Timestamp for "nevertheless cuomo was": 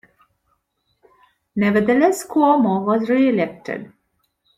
1.55-3.07